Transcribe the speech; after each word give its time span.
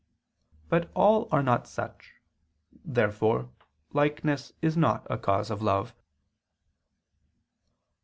But 0.67 0.89
all 0.95 1.27
are 1.31 1.43
not 1.43 1.67
such. 1.67 2.15
Therefore 2.83 3.51
likeness 3.93 4.51
is 4.59 4.75
not 4.75 5.05
a 5.11 5.17
cause 5.19 5.51
of 5.51 5.61
love. 5.61 5.93